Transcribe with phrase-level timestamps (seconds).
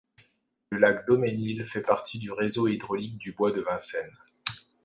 [0.71, 4.17] Le lac Daumesnil fait partie du réseau hydraulique du bois de Vincennes.